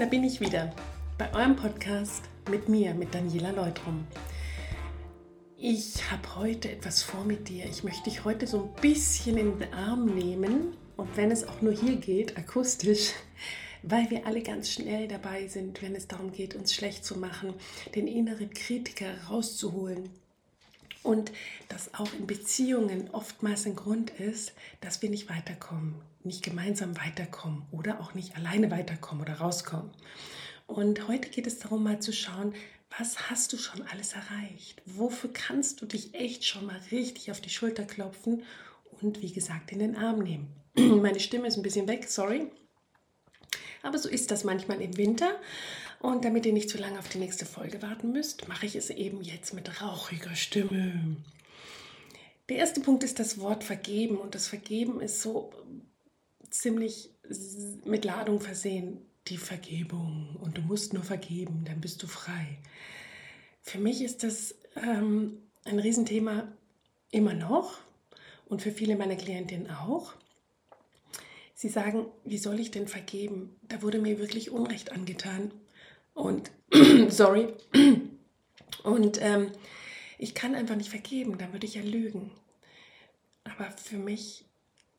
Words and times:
Da 0.00 0.06
bin 0.06 0.24
ich 0.24 0.40
wieder 0.40 0.72
bei 1.18 1.30
eurem 1.34 1.56
Podcast 1.56 2.22
mit 2.50 2.70
mir, 2.70 2.94
mit 2.94 3.14
Daniela 3.14 3.50
Leutrum. 3.50 4.06
Ich 5.58 6.10
habe 6.10 6.36
heute 6.36 6.72
etwas 6.72 7.02
vor 7.02 7.22
mit 7.22 7.50
dir. 7.50 7.66
Ich 7.66 7.84
möchte 7.84 8.04
dich 8.04 8.24
heute 8.24 8.46
so 8.46 8.62
ein 8.62 8.80
bisschen 8.80 9.36
in 9.36 9.58
den 9.58 9.74
Arm 9.74 10.06
nehmen 10.06 10.74
und 10.96 11.14
wenn 11.18 11.30
es 11.30 11.46
auch 11.46 11.60
nur 11.60 11.74
hier 11.74 11.96
geht, 11.96 12.38
akustisch, 12.38 13.12
weil 13.82 14.08
wir 14.08 14.26
alle 14.26 14.42
ganz 14.42 14.70
schnell 14.70 15.06
dabei 15.06 15.48
sind, 15.48 15.82
wenn 15.82 15.94
es 15.94 16.08
darum 16.08 16.32
geht, 16.32 16.54
uns 16.54 16.72
schlecht 16.72 17.04
zu 17.04 17.18
machen, 17.18 17.52
den 17.94 18.06
inneren 18.06 18.48
Kritiker 18.48 19.12
rauszuholen. 19.28 20.08
Und 21.02 21.32
dass 21.68 21.94
auch 21.94 22.12
in 22.12 22.26
Beziehungen 22.26 23.10
oftmals 23.10 23.66
ein 23.66 23.76
Grund 23.76 24.10
ist, 24.10 24.52
dass 24.80 25.00
wir 25.00 25.08
nicht 25.08 25.30
weiterkommen, 25.30 25.94
nicht 26.24 26.42
gemeinsam 26.42 26.96
weiterkommen 26.98 27.62
oder 27.70 28.00
auch 28.00 28.14
nicht 28.14 28.36
alleine 28.36 28.70
weiterkommen 28.70 29.22
oder 29.22 29.34
rauskommen. 29.34 29.90
Und 30.66 31.08
heute 31.08 31.30
geht 31.30 31.46
es 31.46 31.58
darum, 31.58 31.82
mal 31.82 32.00
zu 32.00 32.12
schauen, 32.12 32.54
was 32.98 33.30
hast 33.30 33.52
du 33.52 33.56
schon 33.56 33.82
alles 33.88 34.12
erreicht? 34.12 34.82
Wofür 34.84 35.32
kannst 35.32 35.80
du 35.80 35.86
dich 35.86 36.14
echt 36.14 36.44
schon 36.44 36.66
mal 36.66 36.80
richtig 36.90 37.30
auf 37.30 37.40
die 37.40 37.50
Schulter 37.50 37.84
klopfen 37.84 38.42
und 39.00 39.22
wie 39.22 39.32
gesagt 39.32 39.72
in 39.72 39.78
den 39.78 39.96
Arm 39.96 40.18
nehmen? 40.18 40.48
Meine 40.74 41.20
Stimme 41.20 41.48
ist 41.48 41.56
ein 41.56 41.62
bisschen 41.62 41.88
weg, 41.88 42.08
sorry. 42.08 42.50
Aber 43.82 43.98
so 43.98 44.08
ist 44.08 44.30
das 44.30 44.44
manchmal 44.44 44.80
im 44.82 44.96
Winter. 44.96 45.30
Und 46.00 46.24
damit 46.24 46.46
ihr 46.46 46.52
nicht 46.54 46.70
zu 46.70 46.78
lange 46.78 46.98
auf 46.98 47.08
die 47.08 47.18
nächste 47.18 47.44
Folge 47.44 47.82
warten 47.82 48.10
müsst, 48.10 48.48
mache 48.48 48.66
ich 48.66 48.74
es 48.74 48.88
eben 48.88 49.22
jetzt 49.22 49.52
mit 49.52 49.82
rauchiger 49.82 50.34
Stimme. 50.34 51.16
Der 52.48 52.56
erste 52.56 52.80
Punkt 52.80 53.04
ist 53.04 53.18
das 53.18 53.38
Wort 53.38 53.62
vergeben. 53.62 54.16
Und 54.16 54.34
das 54.34 54.48
Vergeben 54.48 55.00
ist 55.00 55.20
so 55.20 55.52
ziemlich 56.48 57.10
mit 57.84 58.04
Ladung 58.04 58.40
versehen. 58.40 58.98
Die 59.28 59.36
Vergebung. 59.36 60.36
Und 60.40 60.56
du 60.56 60.62
musst 60.62 60.94
nur 60.94 61.04
vergeben, 61.04 61.64
dann 61.66 61.80
bist 61.80 62.02
du 62.02 62.06
frei. 62.06 62.58
Für 63.60 63.78
mich 63.78 64.02
ist 64.02 64.22
das 64.22 64.54
ähm, 64.76 65.42
ein 65.64 65.78
Riesenthema 65.78 66.50
immer 67.10 67.34
noch 67.34 67.78
und 68.48 68.62
für 68.62 68.72
viele 68.72 68.96
meiner 68.96 69.16
Klientinnen 69.16 69.70
auch. 69.70 70.14
Sie 71.54 71.68
sagen, 71.68 72.06
wie 72.24 72.38
soll 72.38 72.58
ich 72.58 72.70
denn 72.70 72.88
vergeben? 72.88 73.54
Da 73.68 73.82
wurde 73.82 74.00
mir 74.00 74.18
wirklich 74.18 74.50
Unrecht 74.50 74.92
angetan. 74.92 75.52
Und 76.14 76.50
sorry. 77.08 77.54
Und 78.82 79.20
ähm, 79.20 79.50
ich 80.18 80.34
kann 80.34 80.54
einfach 80.54 80.76
nicht 80.76 80.90
vergeben, 80.90 81.36
dann 81.38 81.52
würde 81.52 81.66
ich 81.66 81.74
ja 81.74 81.82
lügen. 81.82 82.30
Aber 83.44 83.70
für 83.72 83.96
mich 83.96 84.44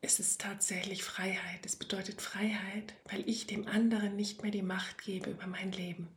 ist 0.01 0.19
es 0.19 0.37
tatsächlich 0.37 1.03
Freiheit. 1.03 1.65
Es 1.65 1.75
bedeutet 1.75 2.21
Freiheit, 2.21 2.93
weil 3.09 3.27
ich 3.27 3.47
dem 3.47 3.67
anderen 3.67 4.15
nicht 4.15 4.43
mehr 4.43 4.51
die 4.51 4.61
Macht 4.61 5.03
gebe 5.03 5.31
über 5.31 5.47
mein 5.47 5.71
Leben. 5.71 6.07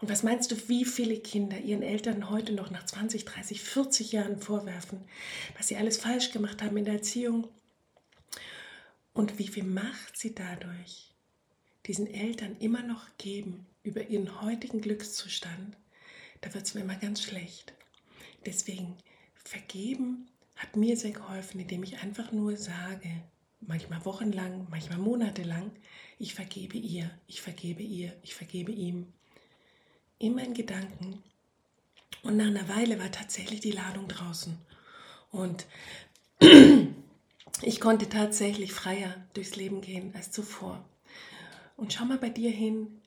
Und 0.00 0.10
was 0.10 0.22
meinst 0.22 0.50
du, 0.50 0.68
wie 0.68 0.84
viele 0.84 1.18
Kinder 1.18 1.58
ihren 1.58 1.82
Eltern 1.82 2.30
heute 2.30 2.52
noch 2.52 2.70
nach 2.70 2.84
20, 2.84 3.24
30, 3.24 3.60
40 3.60 4.12
Jahren 4.12 4.40
vorwerfen, 4.40 5.00
was 5.56 5.68
sie 5.68 5.76
alles 5.76 5.98
falsch 5.98 6.30
gemacht 6.30 6.62
haben 6.62 6.76
in 6.76 6.84
der 6.84 6.94
Erziehung, 6.94 7.48
und 9.18 9.38
wie 9.40 9.48
viel 9.48 9.64
Macht 9.64 10.16
sie 10.16 10.32
dadurch 10.32 11.12
diesen 11.86 12.06
Eltern 12.06 12.56
immer 12.60 12.84
noch 12.84 13.04
geben 13.18 13.66
über 13.88 14.08
ihren 14.08 14.40
heutigen 14.40 14.80
Glückszustand, 14.80 15.76
da 16.40 16.54
wird 16.54 16.64
es 16.66 16.74
mir 16.74 16.82
immer 16.82 16.96
ganz 16.96 17.22
schlecht. 17.22 17.72
Deswegen 18.46 18.96
vergeben 19.34 20.28
hat 20.56 20.76
mir 20.76 20.96
sehr 20.96 21.12
geholfen, 21.12 21.60
indem 21.60 21.82
ich 21.82 21.98
einfach 21.98 22.32
nur 22.32 22.56
sage, 22.56 23.10
manchmal 23.60 24.04
wochenlang, 24.04 24.66
manchmal 24.70 24.98
monatelang, 24.98 25.70
ich 26.18 26.34
vergebe 26.34 26.76
ihr, 26.76 27.10
ich 27.26 27.40
vergebe 27.40 27.82
ihr, 27.82 28.12
ich 28.22 28.34
vergebe 28.34 28.72
ihm. 28.72 29.12
Immer 30.18 30.44
in 30.44 30.54
Gedanken. 30.54 31.22
Und 32.22 32.36
nach 32.36 32.46
einer 32.46 32.68
Weile 32.68 32.98
war 32.98 33.10
tatsächlich 33.10 33.60
die 33.60 33.70
Ladung 33.70 34.08
draußen. 34.08 34.58
Und 35.30 35.66
ich 37.62 37.80
konnte 37.80 38.08
tatsächlich 38.08 38.72
freier 38.72 39.14
durchs 39.34 39.56
Leben 39.56 39.80
gehen 39.80 40.12
als 40.14 40.32
zuvor. 40.32 40.84
Und 41.76 41.92
schau 41.92 42.04
mal 42.04 42.18
bei 42.18 42.30
dir 42.30 42.50
hin, 42.50 43.00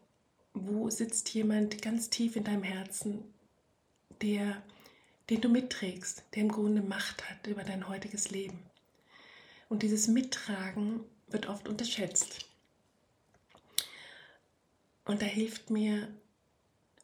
wo 0.54 0.90
sitzt 0.90 1.34
jemand 1.34 1.82
ganz 1.82 2.10
tief 2.10 2.36
in 2.36 2.44
deinem 2.44 2.64
Herzen, 2.64 3.24
der, 4.22 4.62
den 5.30 5.42
du 5.42 5.50
mitträgst, 5.50 6.24
der 6.36 6.44
im 6.44 6.52
Grunde 6.52 6.82
Macht 6.82 7.30
hat 7.30 7.48
über 7.48 7.64
dein 7.64 7.88
heutiges 7.88 8.32
Leben. 8.32 8.60
Und 9.70 9.84
dieses 9.84 10.08
Mittragen 10.08 11.02
wird 11.28 11.48
oft 11.48 11.68
unterschätzt. 11.68 12.46
Und 15.06 15.22
da 15.22 15.26
hilft 15.26 15.70
mir 15.70 16.08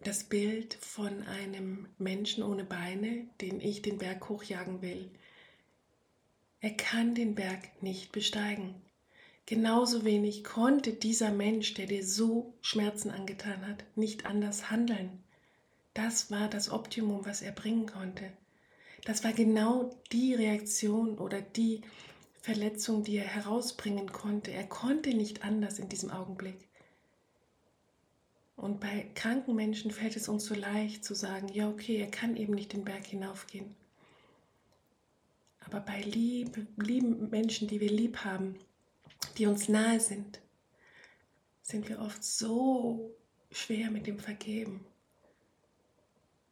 das 0.02 0.24
Bild 0.24 0.76
von 0.76 1.24
einem 1.24 1.88
Menschen 1.98 2.44
ohne 2.44 2.64
Beine, 2.64 3.26
den 3.42 3.60
ich 3.60 3.82
den 3.82 3.98
Berg 3.98 4.30
hochjagen 4.30 4.82
will. 4.82 5.10
Er 6.60 6.72
kann 6.72 7.16
den 7.16 7.36
Berg 7.36 7.82
nicht 7.82 8.12
besteigen. 8.12 8.76
Genauso 9.48 10.04
wenig 10.04 10.44
konnte 10.44 10.92
dieser 10.92 11.32
Mensch, 11.32 11.74
der 11.74 11.86
dir 11.86 12.06
so 12.06 12.54
Schmerzen 12.62 13.10
angetan 13.10 13.66
hat, 13.66 13.86
nicht 13.96 14.26
anders 14.26 14.70
handeln. 14.70 15.24
Das 15.94 16.30
war 16.30 16.50
das 16.50 16.70
Optimum, 16.70 17.26
was 17.26 17.42
er 17.42 17.54
bringen 17.54 17.86
konnte. 17.86 18.30
Das 19.06 19.24
war 19.24 19.32
genau 19.32 19.98
die 20.12 20.34
Reaktion 20.34 21.18
oder 21.18 21.42
die 21.42 21.82
Verletzung, 22.42 23.06
die 23.06 23.16
er 23.16 23.24
herausbringen 23.24 24.12
konnte. 24.12 24.52
Er 24.52 24.66
konnte 24.66 25.14
nicht 25.14 25.46
anders 25.46 25.80
in 25.80 25.88
diesem 25.88 26.12
Augenblick. 26.12 26.68
Und 28.58 28.82
bei 28.82 29.10
kranken 29.16 29.56
Menschen 29.56 29.92
fällt 29.92 30.18
es 30.18 30.28
uns 30.28 30.44
so 30.44 30.56
leicht 30.56 31.06
zu 31.06 31.16
sagen, 31.16 31.48
ja 31.54 31.70
okay, 31.70 31.96
er 31.96 32.12
kann 32.12 32.36
eben 32.36 32.54
nicht 32.54 32.74
den 32.74 32.84
Berg 32.84 33.06
hinaufgehen. 33.06 33.74
Aber 35.62 35.80
bei 35.80 36.02
lieb, 36.02 36.68
lieben 36.76 37.30
Menschen, 37.30 37.70
die 37.70 37.80
wir 37.80 37.92
lieb 37.92 38.26
haben, 38.26 38.56
die 39.38 39.46
uns 39.46 39.70
nahe 39.70 40.00
sind, 40.00 40.40
sind 41.62 41.90
wir 41.90 42.00
oft 42.00 42.24
so 42.24 43.16
schwer 43.52 43.92
mit 43.92 44.08
dem 44.08 44.20
Vergeben. 44.20 44.86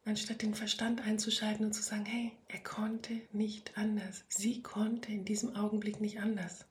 Anstatt 0.04 0.42
den 0.42 0.54
Verstand 0.54 1.00
einzuschalten 1.00 1.66
und 1.66 1.72
zu 1.72 1.82
sagen, 1.82 2.04
hey, 2.04 2.32
er 2.48 2.60
konnte 2.60 3.20
nicht 3.32 3.76
anders. 3.76 4.24
Sie 4.28 4.62
konnte 4.62 5.10
in 5.10 5.24
diesem 5.24 5.56
Augenblick 5.56 6.00
nicht 6.00 6.20
anders. 6.20 6.64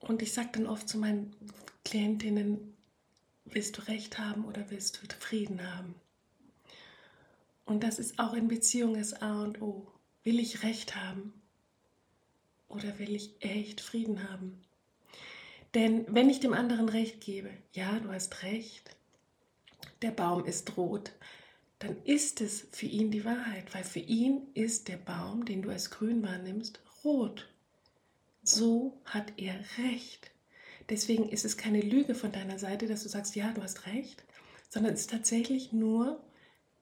Und 0.00 0.22
ich 0.22 0.32
sage 0.32 0.48
dann 0.52 0.66
oft 0.66 0.88
zu 0.88 0.98
meinen 0.98 1.36
Klientinnen, 1.84 2.74
willst 3.44 3.78
du 3.78 3.82
Recht 3.82 4.18
haben 4.18 4.44
oder 4.44 4.70
willst 4.70 5.00
du 5.02 5.06
Frieden 5.20 5.62
haben? 5.76 5.94
Und 7.64 7.84
das 7.84 8.00
ist 8.00 8.18
auch 8.18 8.34
in 8.34 8.48
Beziehungen 8.48 8.98
das 8.98 9.14
A 9.22 9.42
und 9.42 9.62
O. 9.62 9.86
Will 10.24 10.40
ich 10.40 10.64
Recht 10.64 10.96
haben 10.96 11.32
oder 12.72 12.98
will 12.98 13.14
ich 13.14 13.34
echt 13.40 13.80
Frieden 13.80 14.30
haben? 14.30 14.60
Denn 15.74 16.04
wenn 16.08 16.28
ich 16.28 16.40
dem 16.40 16.52
anderen 16.52 16.88
Recht 16.88 17.20
gebe, 17.20 17.50
ja, 17.72 17.98
du 18.00 18.10
hast 18.10 18.42
recht, 18.42 18.96
der 20.02 20.10
Baum 20.10 20.44
ist 20.44 20.76
rot, 20.76 21.12
dann 21.78 21.96
ist 22.04 22.40
es 22.40 22.66
für 22.70 22.86
ihn 22.86 23.10
die 23.10 23.24
Wahrheit, 23.24 23.74
weil 23.74 23.84
für 23.84 24.00
ihn 24.00 24.42
ist 24.54 24.88
der 24.88 24.98
Baum, 24.98 25.44
den 25.44 25.62
du 25.62 25.70
als 25.70 25.90
grün 25.90 26.22
wahrnimmst, 26.22 26.80
rot. 27.04 27.48
So 28.42 29.00
hat 29.04 29.32
er 29.36 29.54
recht. 29.78 30.30
Deswegen 30.88 31.28
ist 31.28 31.44
es 31.44 31.56
keine 31.56 31.80
Lüge 31.80 32.14
von 32.14 32.32
deiner 32.32 32.58
Seite, 32.58 32.86
dass 32.86 33.02
du 33.02 33.08
sagst, 33.08 33.34
ja, 33.34 33.52
du 33.52 33.62
hast 33.62 33.86
recht, 33.86 34.24
sondern 34.68 34.94
es 34.94 35.02
ist 35.02 35.10
tatsächlich 35.10 35.72
nur 35.72 36.22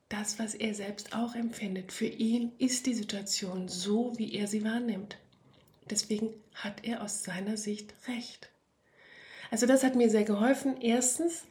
das, 0.08 0.38
was 0.38 0.54
er 0.54 0.74
selbst 0.74 1.14
auch 1.14 1.34
empfindet. 1.34 1.92
Für 1.92 2.06
ihn 2.06 2.52
ist 2.58 2.86
die 2.86 2.94
Situation 2.94 3.68
so, 3.68 4.18
wie 4.18 4.34
er 4.34 4.48
sie 4.48 4.64
wahrnimmt. 4.64 5.16
Deswegen 5.90 6.32
hat 6.54 6.84
er 6.84 7.02
aus 7.02 7.24
seiner 7.24 7.56
Sicht 7.56 7.92
recht. 8.08 8.48
Also 9.50 9.66
das 9.66 9.82
hat 9.82 9.96
mir 9.96 10.08
sehr 10.10 10.24
geholfen. 10.24 10.80
Erstens, 10.80 11.44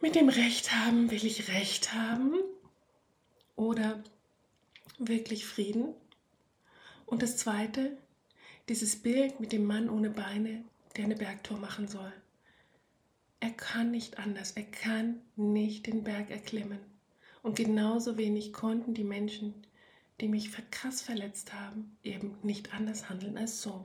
mit 0.00 0.14
dem 0.14 0.28
Recht 0.28 0.72
haben, 0.72 1.10
will 1.10 1.26
ich 1.26 1.48
Recht 1.48 1.92
haben 1.92 2.34
oder 3.56 4.02
wirklich 4.98 5.44
Frieden? 5.44 5.94
Und 7.06 7.22
das 7.22 7.36
Zweite, 7.36 7.96
dieses 8.68 8.96
Bild 8.96 9.40
mit 9.40 9.52
dem 9.52 9.64
Mann 9.64 9.90
ohne 9.90 10.10
Beine, 10.10 10.62
der 10.96 11.04
eine 11.04 11.16
Bergtour 11.16 11.58
machen 11.58 11.88
soll. 11.88 12.12
Er 13.40 13.50
kann 13.50 13.90
nicht 13.90 14.18
anders, 14.18 14.52
er 14.52 14.64
kann 14.64 15.20
nicht 15.36 15.86
den 15.86 16.04
Berg 16.04 16.30
erklimmen. 16.30 16.80
Und 17.42 17.56
genauso 17.56 18.16
wenig 18.16 18.52
konnten 18.52 18.94
die 18.94 19.04
Menschen, 19.04 19.54
die 20.20 20.28
mich 20.28 20.50
krass 20.70 21.00
verletzt 21.00 21.52
haben, 21.52 21.96
eben 22.02 22.36
nicht 22.42 22.74
anders 22.74 23.08
handeln 23.08 23.38
als 23.38 23.62
so. 23.62 23.84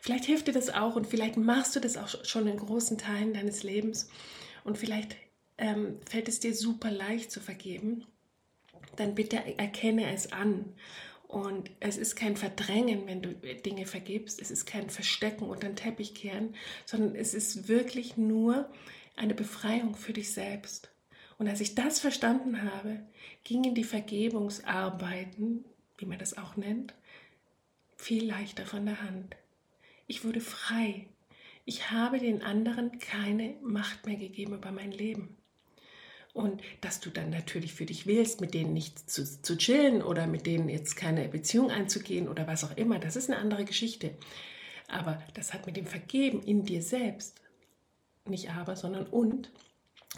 Vielleicht 0.00 0.24
hilft 0.26 0.48
dir 0.48 0.52
das 0.52 0.70
auch 0.70 0.94
und 0.96 1.06
vielleicht 1.06 1.36
machst 1.36 1.74
du 1.74 1.80
das 1.80 1.96
auch 1.96 2.24
schon 2.24 2.46
in 2.46 2.56
großen 2.56 2.98
Teilen 2.98 3.34
deines 3.34 3.62
Lebens 3.62 4.08
und 4.64 4.78
vielleicht 4.78 5.16
ähm, 5.58 5.98
fällt 6.08 6.28
es 6.28 6.40
dir 6.40 6.54
super 6.54 6.90
leicht 6.90 7.32
zu 7.32 7.40
vergeben. 7.40 8.06
Dann 8.96 9.14
bitte 9.14 9.58
erkenne 9.58 10.12
es 10.12 10.32
an 10.32 10.74
Und 11.28 11.70
es 11.80 11.98
ist 11.98 12.16
kein 12.16 12.36
Verdrängen, 12.36 13.06
wenn 13.06 13.20
du 13.20 13.34
Dinge 13.34 13.84
vergibst. 13.84 14.40
Es 14.40 14.50
ist 14.50 14.64
kein 14.64 14.88
Verstecken 14.88 15.44
unter 15.44 15.68
den 15.68 15.76
Teppich 15.76 16.14
kehren, 16.14 16.54
sondern 16.86 17.14
es 17.14 17.34
ist 17.34 17.68
wirklich 17.68 18.16
nur 18.16 18.70
eine 19.14 19.34
Befreiung 19.34 19.94
für 19.94 20.14
dich 20.14 20.32
selbst. 20.32 20.90
Und 21.38 21.48
als 21.48 21.60
ich 21.60 21.74
das 21.74 22.00
verstanden 22.00 22.62
habe, 22.62 23.00
gingen 23.44 23.74
die 23.74 23.84
Vergebungsarbeiten, 23.84 25.64
wie 25.96 26.06
man 26.06 26.18
das 26.18 26.36
auch 26.36 26.56
nennt, 26.56 26.94
viel 27.96 28.26
leichter 28.26 28.66
von 28.66 28.84
der 28.84 29.02
Hand. 29.02 29.36
Ich 30.06 30.24
wurde 30.24 30.40
frei. 30.40 31.06
Ich 31.64 31.90
habe 31.90 32.18
den 32.18 32.42
anderen 32.42 32.98
keine 32.98 33.54
Macht 33.62 34.06
mehr 34.06 34.16
gegeben 34.16 34.54
über 34.54 34.72
mein 34.72 34.90
Leben. 34.90 35.36
Und 36.34 36.62
dass 36.80 37.00
du 37.00 37.10
dann 37.10 37.30
natürlich 37.30 37.72
für 37.72 37.86
dich 37.86 38.06
willst, 38.06 38.40
mit 38.40 38.54
denen 38.54 38.72
nicht 38.72 39.10
zu, 39.10 39.24
zu 39.24 39.56
chillen 39.56 40.02
oder 40.02 40.26
mit 40.26 40.46
denen 40.46 40.68
jetzt 40.68 40.96
keine 40.96 41.28
Beziehung 41.28 41.70
einzugehen 41.70 42.28
oder 42.28 42.46
was 42.46 42.64
auch 42.64 42.76
immer, 42.76 42.98
das 42.98 43.16
ist 43.16 43.28
eine 43.28 43.38
andere 43.38 43.64
Geschichte. 43.64 44.16
Aber 44.88 45.22
das 45.34 45.52
hat 45.52 45.66
mit 45.66 45.76
dem 45.76 45.86
Vergeben 45.86 46.42
in 46.42 46.64
dir 46.64 46.82
selbst, 46.82 47.40
nicht 48.24 48.50
aber, 48.50 48.76
sondern 48.76 49.06
und, 49.06 49.50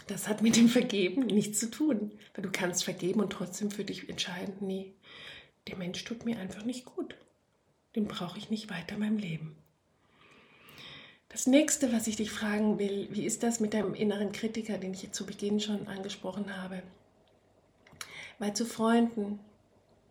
das 0.07 0.27
hat 0.27 0.41
mit 0.41 0.55
dem 0.55 0.69
Vergeben 0.69 1.25
nichts 1.25 1.59
zu 1.59 1.69
tun. 1.69 2.11
Weil 2.33 2.43
du 2.43 2.51
kannst 2.51 2.83
vergeben 2.83 3.19
und 3.19 3.31
trotzdem 3.31 3.71
für 3.71 3.83
dich 3.83 4.09
entscheiden, 4.09 4.55
nee, 4.61 4.93
der 5.67 5.77
Mensch 5.77 6.03
tut 6.03 6.25
mir 6.25 6.39
einfach 6.39 6.63
nicht 6.63 6.85
gut. 6.85 7.15
Den 7.95 8.07
brauche 8.07 8.37
ich 8.37 8.49
nicht 8.49 8.69
weiter 8.69 8.95
in 8.95 9.01
meinem 9.01 9.17
Leben. 9.17 9.55
Das 11.29 11.47
nächste, 11.47 11.93
was 11.93 12.07
ich 12.07 12.17
dich 12.17 12.29
fragen 12.29 12.77
will, 12.77 13.07
wie 13.11 13.25
ist 13.25 13.43
das 13.43 13.59
mit 13.61 13.73
deinem 13.73 13.93
inneren 13.93 14.33
Kritiker, 14.33 14.77
den 14.77 14.93
ich 14.93 15.11
zu 15.13 15.25
Beginn 15.25 15.59
schon 15.61 15.87
angesprochen 15.87 16.57
habe? 16.57 16.83
Weil 18.37 18.53
zu 18.53 18.65
Freunden 18.65 19.39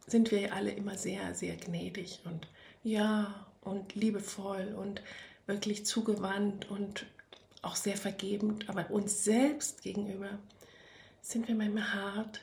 sind 0.07 0.31
wir 0.31 0.55
alle 0.55 0.71
immer 0.71 0.97
sehr, 0.97 1.35
sehr 1.35 1.57
gnädig 1.57 2.21
und 2.25 2.49
ja 2.83 3.47
und 3.61 3.95
liebevoll 3.95 4.75
und 4.79 5.03
wirklich 5.47 5.85
zugewandt 5.85 6.71
und 6.71 7.07
auch 7.63 7.77
sehr 7.77 7.97
vergebend, 7.97 8.69
aber 8.69 8.91
uns 8.91 9.25
selbst 9.25 9.83
gegenüber 9.83 10.39
sind 11.21 11.49
wir 11.49 11.55
manchmal 11.55 11.93
hart, 11.93 12.41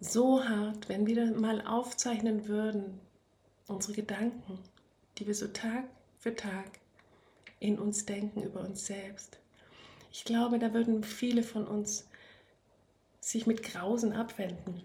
so 0.00 0.44
hart, 0.44 0.88
wenn 0.88 1.06
wir 1.06 1.26
mal 1.32 1.64
aufzeichnen 1.66 2.48
würden, 2.48 3.00
unsere 3.68 3.94
Gedanken, 3.94 4.58
die 5.18 5.26
wir 5.26 5.34
so 5.34 5.48
Tag 5.48 5.84
für 6.18 6.34
Tag 6.34 6.66
in 7.60 7.78
uns 7.78 8.04
denken 8.04 8.42
über 8.42 8.60
uns 8.60 8.86
selbst. 8.86 9.38
Ich 10.12 10.24
glaube, 10.24 10.58
da 10.58 10.74
würden 10.74 11.04
viele 11.04 11.42
von 11.42 11.66
uns 11.66 12.06
sich 13.20 13.46
mit 13.46 13.62
Grausen 13.62 14.12
abwenden. 14.12 14.82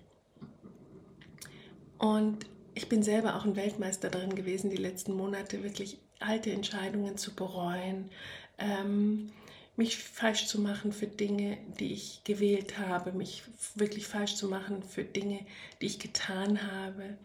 Und 1.98 2.46
ich 2.76 2.88
bin 2.88 3.02
selber 3.02 3.36
auch 3.36 3.44
ein 3.44 3.56
Weltmeister 3.56 4.10
darin 4.10 4.36
gewesen, 4.36 4.70
die 4.70 4.78
letzten 4.78 5.14
Monate 5.14 5.64
wirklich 5.64 5.98
alte 6.20 6.52
Entscheidungen 6.52 7.18
zu 7.18 7.34
bereuen, 7.36 8.10
ähm, 8.58 9.32
mich 9.76 9.98
falsch 9.98 10.48
zu 10.48 10.60
machen 10.60 10.92
für 10.92 11.08
Dinge, 11.08 11.58
die 11.80 11.94
ich 11.94 12.22
gewählt 12.24 12.80
habe, 12.80 13.12
mich 13.12 13.44
wirklich 13.76 14.08
falsch 14.08 14.36
zu 14.36 14.48
machen 14.48 14.82
für 14.84 15.04
Dinge, 15.04 15.46
die 15.82 15.86
ich 15.86 16.00
getan 16.00 16.72
habe, 16.72 17.18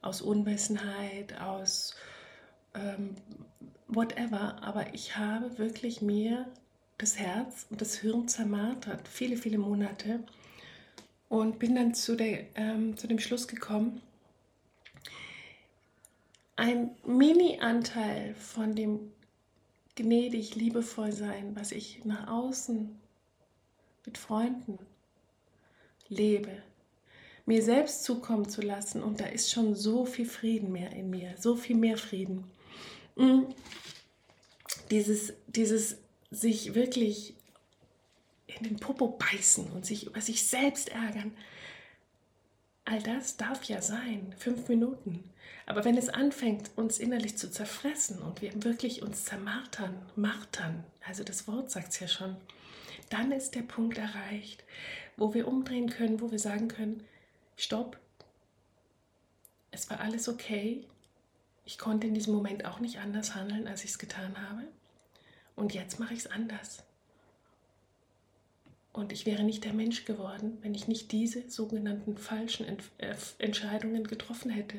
aus 0.00 0.22
Unwissenheit, 0.22 1.38
aus 1.38 1.94
ähm, 2.74 3.16
whatever, 3.88 4.62
aber 4.62 4.94
ich 4.94 5.16
habe 5.16 5.58
wirklich 5.58 6.00
mir 6.00 6.46
das 6.96 7.18
Herz 7.18 7.66
und 7.70 7.80
das 7.80 7.96
Hirn 7.96 8.26
zermartert, 8.28 9.06
viele, 9.06 9.36
viele 9.36 9.58
Monate. 9.58 10.20
Und 11.28 11.58
bin 11.58 11.74
dann 11.74 11.94
zu, 11.94 12.16
der, 12.16 12.46
ähm, 12.56 12.96
zu 12.96 13.06
dem 13.06 13.18
Schluss 13.18 13.48
gekommen, 13.48 14.00
ein 16.56 16.90
Mini-Anteil 17.04 18.34
von 18.34 18.74
dem 18.74 19.12
gnädig, 19.98 20.54
liebevoll 20.54 21.12
sein, 21.12 21.56
was 21.56 21.72
ich 21.72 22.04
nach 22.04 22.28
außen 22.28 22.96
mit 24.06 24.16
Freunden 24.16 24.78
lebe, 26.08 26.62
mir 27.46 27.62
selbst 27.62 28.04
zukommen 28.04 28.48
zu 28.48 28.62
lassen 28.62 29.02
und 29.02 29.20
da 29.20 29.26
ist 29.26 29.50
schon 29.50 29.74
so 29.74 30.04
viel 30.06 30.26
Frieden 30.26 30.70
mehr 30.70 30.92
in 30.92 31.10
mir, 31.10 31.34
so 31.38 31.56
viel 31.56 31.76
mehr 31.76 31.98
Frieden. 31.98 32.44
Mm. 33.16 33.42
Dieses, 34.90 35.34
dieses 35.48 35.98
sich 36.30 36.74
wirklich 36.74 37.34
in 38.46 38.64
den 38.64 38.76
Popo 38.76 39.08
beißen 39.08 39.70
und 39.72 39.84
sich 39.84 40.06
über 40.06 40.20
sich 40.20 40.46
selbst 40.46 40.90
ärgern, 40.90 41.34
all 42.88 43.02
das 43.02 43.36
darf 43.36 43.64
ja 43.64 43.82
sein, 43.82 44.34
fünf 44.38 44.68
Minuten. 44.68 45.22
Aber 45.66 45.84
wenn 45.84 45.98
es 45.98 46.08
anfängt, 46.08 46.70
uns 46.76 46.98
innerlich 46.98 47.36
zu 47.36 47.50
zerfressen 47.50 48.20
und 48.22 48.40
wir 48.40 48.64
wirklich 48.64 49.02
uns 49.02 49.24
zermartern, 49.24 49.94
martern, 50.16 50.84
also 51.06 51.22
das 51.22 51.46
Wort 51.46 51.70
sagt 51.70 51.92
es 51.92 52.00
ja 52.00 52.08
schon, 52.08 52.36
dann 53.10 53.32
ist 53.32 53.54
der 53.54 53.62
Punkt 53.62 53.98
erreicht, 53.98 54.64
wo 55.16 55.34
wir 55.34 55.46
umdrehen 55.46 55.90
können, 55.90 56.20
wo 56.20 56.30
wir 56.30 56.38
sagen 56.38 56.68
können, 56.68 57.04
stopp, 57.56 57.98
es 59.70 59.90
war 59.90 60.00
alles 60.00 60.28
okay, 60.28 60.86
ich 61.66 61.76
konnte 61.76 62.06
in 62.06 62.14
diesem 62.14 62.34
Moment 62.34 62.64
auch 62.64 62.80
nicht 62.80 62.98
anders 62.98 63.34
handeln, 63.34 63.68
als 63.68 63.84
ich 63.84 63.90
es 63.90 63.98
getan 63.98 64.34
habe. 64.48 64.62
Und 65.54 65.74
jetzt 65.74 66.00
mache 66.00 66.14
ich 66.14 66.20
es 66.20 66.26
anders. 66.26 66.82
Und 68.98 69.12
ich 69.12 69.26
wäre 69.26 69.44
nicht 69.44 69.64
der 69.64 69.74
Mensch 69.74 70.06
geworden, 70.06 70.58
wenn 70.60 70.74
ich 70.74 70.88
nicht 70.88 71.12
diese 71.12 71.48
sogenannten 71.48 72.18
falschen 72.18 72.66
Ent 72.66 72.82
äh, 72.98 73.14
Entscheidungen 73.38 74.02
getroffen 74.02 74.50
hätte. 74.50 74.76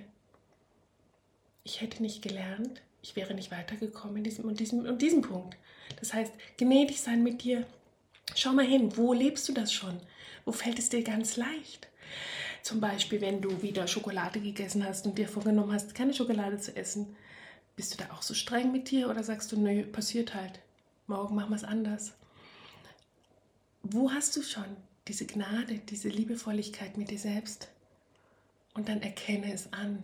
Ich 1.64 1.80
hätte 1.80 2.02
nicht 2.02 2.22
gelernt, 2.22 2.82
ich 3.02 3.16
wäre 3.16 3.34
nicht 3.34 3.50
weitergekommen 3.50 4.18
in 4.18 4.26
diesem 4.26 4.44
und 4.44 4.60
diesem 4.60 4.82
und 4.82 5.02
diesem 5.02 5.22
Punkt. 5.22 5.56
Das 6.02 6.14
heißt, 6.14 6.34
gnädig 6.58 7.00
sein 7.00 7.24
mit 7.24 7.44
dir. 7.44 7.66
Schau 8.36 8.52
mal 8.52 8.66
hin, 8.66 8.98
wo 8.98 9.14
lebst 9.14 9.48
du 9.48 9.54
das 9.54 9.72
schon? 9.72 9.98
Wo 10.44 10.52
fällt 10.52 10.80
es 10.80 10.90
dir 10.90 11.02
ganz 11.02 11.38
leicht? 11.38 11.88
Zum 12.62 12.82
Beispiel, 12.82 13.22
wenn 13.22 13.40
du 13.40 13.62
wieder 13.62 13.88
Schokolade 13.88 14.42
gegessen 14.42 14.84
hast 14.84 15.06
und 15.06 15.18
dir 15.18 15.30
vorgenommen 15.30 15.72
hast, 15.72 15.96
keine 15.96 16.14
Schokolade 16.14 16.58
zu 16.58 16.76
essen. 16.76 17.16
Bist 17.78 17.94
du 17.94 18.04
da 18.04 18.14
auch 18.14 18.22
so 18.22 18.34
streng 18.34 18.74
mit 18.74 18.92
dir 18.92 19.10
oder 19.10 19.24
sagst 19.24 19.54
du, 19.54 19.58
nö, 19.58 19.84
passiert 19.84 20.36
halt. 20.36 20.60
Morgen 21.08 21.36
machen 21.36 21.52
wir 21.52 21.56
es 21.56 21.64
anders. 21.64 22.19
Wo 23.92 24.12
hast 24.12 24.36
du 24.36 24.42
schon 24.42 24.66
diese 25.08 25.26
Gnade, 25.26 25.80
diese 25.80 26.10
Liebevolligkeit 26.10 26.98
mit 26.98 27.12
dir 27.12 27.20
selbst? 27.20 27.70
Und 28.74 28.88
dann 28.88 29.02
erkenne 29.02 29.52
es 29.54 29.74
an, 29.74 30.04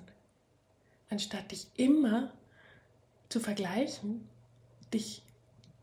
anstatt 1.09 1.51
dich 1.51 1.67
immer 1.75 2.33
zu 3.29 3.39
vergleichen, 3.39 4.27
dich 4.93 5.21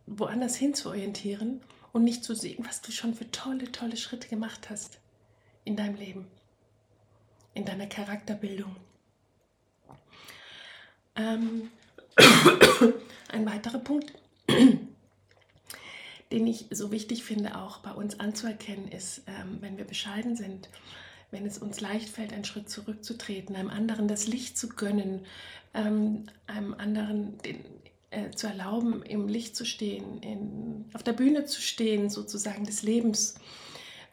woanders 0.06 0.56
hin 0.56 0.74
zu 0.74 0.88
orientieren 0.88 1.60
und 1.92 2.04
nicht 2.04 2.24
zu 2.24 2.34
sehen, 2.34 2.64
was 2.66 2.82
du 2.82 2.90
schon 2.92 3.14
für 3.14 3.30
tolle, 3.30 3.70
tolle 3.70 3.96
Schritte 3.96 4.28
gemacht 4.28 4.68
hast 4.68 4.98
in 5.64 5.76
deinem 5.76 5.96
Leben 5.96 6.26
in 7.54 7.64
deiner 7.64 7.86
Charakterbildung. 7.86 8.74
Ähm, 11.16 11.70
ein 13.28 13.46
weiterer 13.46 13.78
Punkt, 13.78 14.12
den 16.32 16.46
ich 16.46 16.66
so 16.70 16.90
wichtig 16.90 17.24
finde, 17.24 17.58
auch 17.58 17.78
bei 17.78 17.92
uns 17.92 18.18
anzuerkennen, 18.18 18.88
ist, 18.88 19.22
ähm, 19.26 19.58
wenn 19.60 19.76
wir 19.76 19.84
bescheiden 19.84 20.34
sind, 20.34 20.68
wenn 21.30 21.46
es 21.46 21.58
uns 21.58 21.80
leicht 21.80 22.08
fällt, 22.08 22.32
einen 22.32 22.44
Schritt 22.44 22.68
zurückzutreten, 22.70 23.54
einem 23.54 23.70
anderen 23.70 24.08
das 24.08 24.26
Licht 24.26 24.58
zu 24.58 24.68
gönnen, 24.68 25.26
ähm, 25.74 26.24
einem 26.46 26.74
anderen 26.74 27.38
den, 27.38 27.64
äh, 28.10 28.30
zu 28.30 28.46
erlauben, 28.46 29.02
im 29.02 29.28
Licht 29.28 29.56
zu 29.56 29.64
stehen, 29.64 30.20
in, 30.22 30.86
auf 30.94 31.02
der 31.02 31.12
Bühne 31.12 31.44
zu 31.44 31.60
stehen, 31.60 32.10
sozusagen 32.10 32.64
des 32.64 32.82
Lebens, 32.82 33.36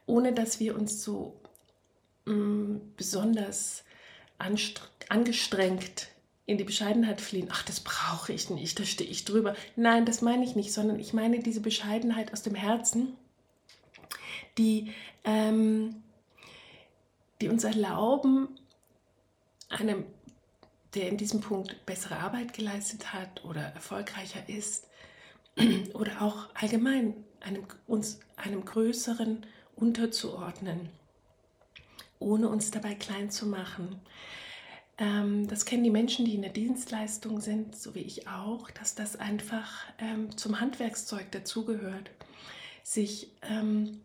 ohne 0.06 0.34
dass 0.34 0.60
wir 0.60 0.76
uns 0.76 1.04
so 1.04 1.36
besonders 2.96 3.84
angestrengt 4.38 6.10
in 6.50 6.58
die 6.58 6.63
Bescheidenheit 6.63 7.22
fliehen. 7.22 7.50
Ach, 7.51 7.63
das 7.63 7.79
brauche 7.79 8.34
ich 8.34 8.50
nicht, 8.50 8.79
da 8.79 8.84
stehe 8.84 9.10
ich 9.10 9.25
drüber. 9.25 9.56
Nein, 9.75 10.06
das 10.06 10.22
meine 10.22 10.44
ich 10.44 10.56
nicht, 10.56 10.74
sondern 10.74 11.00
ich 11.00 11.13
meine 11.13 11.39
diese 11.39 11.62
Bescheidenheit 11.62 12.34
aus 12.34 12.41
dem 12.41 12.56
Herzen, 12.56 13.13
die, 14.58 14.91
ähm, 15.24 16.03
die 17.39 17.50
uns 17.50 17.63
erlauben, 17.63 18.50
einem, 19.70 20.06
der 20.96 21.10
in 21.10 21.18
diesem 21.18 21.41
Punkt 21.41 21.86
bessere 21.86 22.18
Arbeit 22.18 22.53
geleistet 22.53 23.13
hat 23.13 23.46
oder 23.46 23.62
erfolgreicher 23.62 24.50
ist, 24.50 24.88
oder 25.94 26.22
auch 26.22 26.48
allgemein 26.56 27.13
einem, 27.41 27.65
uns 27.86 28.20
einem 28.36 28.65
größeren 28.65 29.46
unterzuordnen 29.75 30.89
ohne 32.20 32.50
uns 32.50 32.72
dabei 32.72 32.96
klein 32.96 33.32
zu 33.32 33.48
machen. 33.48 34.01
Ähm, 35.00 35.48
das 35.48 35.65
kennen 35.65 35.84
die 35.84 35.89
Menschen, 35.89 36.25
die 36.25 36.36
in 36.36 36.41
der 36.41 36.51
Dienstleistung 36.51 37.41
sind, 37.41 37.75
so 37.75 37.96
wie 37.96 38.01
ich 38.01 38.27
auch, 38.27 38.70
dass 38.72 38.96
das 38.96 39.15
einfach 39.15 39.72
ähm, 39.98 40.36
zum 40.38 40.60
Handwerkszeug 40.60 41.32
dazugehört, 41.32 42.12
sich 42.84 43.32
ähm, 43.41 44.01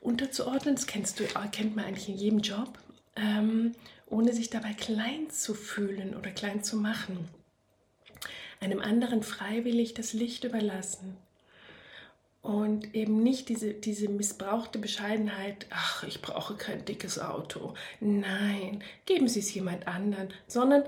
unterzuordnen. 0.00 0.74
Das 0.74 0.86
kennst 0.86 1.20
du, 1.20 1.24
kennt 1.52 1.76
man 1.76 1.84
eigentlich 1.84 2.08
in 2.08 2.16
jedem 2.16 2.40
Job. 2.40 2.78
ähm, 3.16 3.74
ohne 4.06 4.32
sich 4.32 4.50
dabei 4.50 4.74
klein 4.74 5.30
zu 5.30 5.54
fühlen 5.54 6.14
oder 6.14 6.30
klein 6.30 6.62
zu 6.62 6.76
machen. 6.76 7.28
Einem 8.60 8.80
anderen 8.80 9.22
freiwillig 9.22 9.94
das 9.94 10.12
Licht 10.12 10.44
überlassen. 10.44 11.16
Und 12.44 12.94
eben 12.94 13.22
nicht 13.22 13.48
diese, 13.48 13.72
diese 13.72 14.06
missbrauchte 14.10 14.78
Bescheidenheit, 14.78 15.64
ach, 15.70 16.04
ich 16.04 16.20
brauche 16.20 16.56
kein 16.56 16.84
dickes 16.84 17.18
Auto. 17.18 17.72
Nein, 18.00 18.84
geben 19.06 19.28
Sie 19.28 19.40
es 19.40 19.54
jemand 19.54 19.88
anderen, 19.88 20.28
sondern 20.46 20.84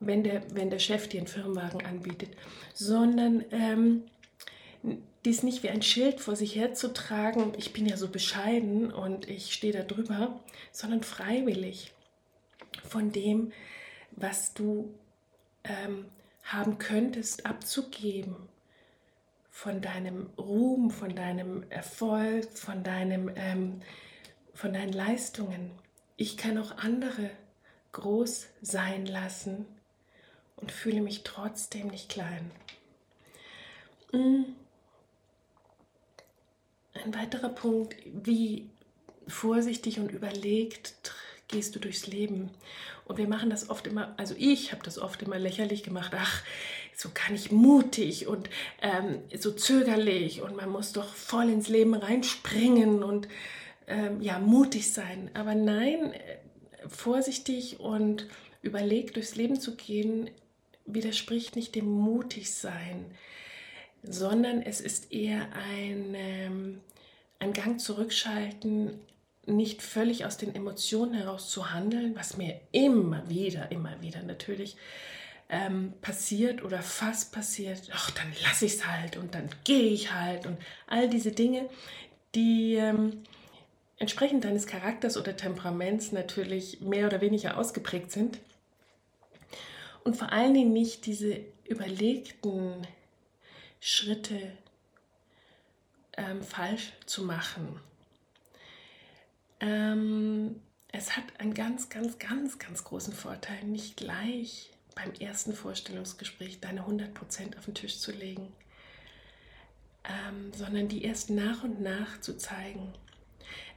wenn 0.00 0.22
der, 0.22 0.42
wenn 0.54 0.68
der 0.68 0.78
Chef 0.78 1.08
dir 1.08 1.20
einen 1.20 1.28
Firmenwagen 1.28 1.86
anbietet, 1.86 2.36
sondern 2.74 3.42
ähm, 3.52 4.02
dies 5.24 5.42
nicht 5.42 5.62
wie 5.62 5.70
ein 5.70 5.80
Schild 5.80 6.20
vor 6.20 6.36
sich 6.36 6.56
herzutragen, 6.56 7.54
ich 7.56 7.72
bin 7.72 7.86
ja 7.86 7.96
so 7.96 8.08
bescheiden 8.08 8.92
und 8.92 9.30
ich 9.30 9.54
stehe 9.54 9.72
da 9.72 9.82
drüber, 9.82 10.38
sondern 10.72 11.02
freiwillig 11.02 11.94
von 12.86 13.12
dem, 13.12 13.50
was 14.10 14.52
du 14.52 14.92
ähm, 15.64 16.04
haben 16.42 16.76
könntest, 16.76 17.46
abzugeben. 17.46 18.36
Von 19.62 19.82
deinem 19.82 20.30
Ruhm, 20.38 20.90
von 20.90 21.14
deinem 21.14 21.64
Erfolg, 21.68 22.50
von, 22.56 22.82
deinem, 22.82 23.30
ähm, 23.36 23.82
von 24.54 24.72
deinen 24.72 24.94
Leistungen. 24.94 25.70
Ich 26.16 26.38
kann 26.38 26.56
auch 26.56 26.78
andere 26.78 27.30
groß 27.92 28.46
sein 28.62 29.04
lassen 29.04 29.66
und 30.56 30.72
fühle 30.72 31.02
mich 31.02 31.24
trotzdem 31.24 31.88
nicht 31.88 32.08
klein. 32.08 32.50
Mm. 34.12 34.44
Ein 36.94 37.14
weiterer 37.14 37.50
Punkt, 37.50 37.96
wie 38.06 38.70
vorsichtig 39.28 40.00
und 40.00 40.10
überlegt 40.10 41.12
gehst 41.48 41.74
du 41.74 41.80
durchs 41.80 42.06
Leben. 42.06 42.50
Und 43.04 43.18
wir 43.18 43.28
machen 43.28 43.50
das 43.50 43.68
oft 43.68 43.86
immer, 43.86 44.14
also 44.16 44.34
ich 44.38 44.72
habe 44.72 44.82
das 44.84 44.98
oft 44.98 45.20
immer 45.20 45.38
lächerlich 45.38 45.82
gemacht, 45.82 46.12
ach, 46.16 46.42
so 47.00 47.08
kann 47.14 47.34
ich 47.34 47.50
mutig 47.50 48.26
und 48.26 48.50
ähm, 48.82 49.22
so 49.34 49.52
zögerlich 49.52 50.42
und 50.42 50.54
man 50.54 50.68
muss 50.68 50.92
doch 50.92 51.14
voll 51.14 51.48
ins 51.48 51.68
Leben 51.68 51.94
reinspringen 51.94 53.02
und 53.02 53.26
ähm, 53.86 54.20
ja, 54.20 54.38
mutig 54.38 54.92
sein. 54.92 55.30
Aber 55.32 55.54
nein, 55.54 56.12
äh, 56.12 56.88
vorsichtig 56.88 57.80
und 57.80 58.26
überlegt 58.60 59.16
durchs 59.16 59.34
Leben 59.34 59.58
zu 59.58 59.76
gehen, 59.76 60.28
widerspricht 60.84 61.56
nicht 61.56 61.74
dem 61.74 61.86
mutig 61.86 62.52
sein, 62.52 63.06
sondern 64.02 64.60
es 64.60 64.82
ist 64.82 65.10
eher 65.10 65.48
ein, 65.54 66.14
ähm, 66.14 66.80
ein 67.38 67.54
Gang 67.54 67.80
zurückschalten, 67.80 69.00
nicht 69.46 69.80
völlig 69.80 70.26
aus 70.26 70.36
den 70.36 70.54
Emotionen 70.54 71.14
heraus 71.14 71.50
zu 71.50 71.72
handeln, 71.72 72.14
was 72.14 72.36
mir 72.36 72.60
immer 72.72 73.26
wieder, 73.30 73.72
immer 73.72 74.02
wieder 74.02 74.22
natürlich 74.22 74.76
ähm, 75.50 75.92
passiert 76.00 76.62
oder 76.62 76.80
fast 76.80 77.32
passiert, 77.32 77.90
ach, 77.92 78.10
dann 78.12 78.32
lasse 78.44 78.66
ich 78.66 78.74
es 78.74 78.86
halt 78.86 79.16
und 79.16 79.34
dann 79.34 79.48
gehe 79.64 79.90
ich 79.90 80.12
halt 80.12 80.46
und 80.46 80.56
all 80.86 81.08
diese 81.08 81.32
Dinge, 81.32 81.68
die 82.34 82.74
ähm, 82.76 83.24
entsprechend 83.98 84.44
deines 84.44 84.66
Charakters 84.66 85.16
oder 85.16 85.36
Temperaments 85.36 86.12
natürlich 86.12 86.80
mehr 86.80 87.06
oder 87.06 87.20
weniger 87.20 87.58
ausgeprägt 87.58 88.12
sind 88.12 88.38
und 90.04 90.16
vor 90.16 90.32
allen 90.32 90.54
Dingen 90.54 90.72
nicht 90.72 91.06
diese 91.06 91.40
überlegten 91.64 92.86
Schritte 93.80 94.52
ähm, 96.16 96.42
falsch 96.42 96.92
zu 97.06 97.24
machen. 97.24 97.80
Ähm, 99.58 100.60
es 100.92 101.16
hat 101.16 101.24
einen 101.38 101.54
ganz, 101.54 101.88
ganz, 101.88 102.18
ganz, 102.18 102.58
ganz 102.58 102.84
großen 102.84 103.12
Vorteil, 103.12 103.64
nicht 103.64 103.96
gleich 103.96 104.70
beim 105.02 105.14
ersten 105.14 105.54
Vorstellungsgespräch 105.54 106.60
deine 106.60 106.82
100% 106.82 107.56
auf 107.56 107.64
den 107.64 107.74
Tisch 107.74 107.98
zu 107.98 108.12
legen, 108.12 108.52
ähm, 110.04 110.52
sondern 110.52 110.88
die 110.88 111.04
erst 111.04 111.30
nach 111.30 111.64
und 111.64 111.80
nach 111.80 112.20
zu 112.20 112.36
zeigen. 112.36 112.92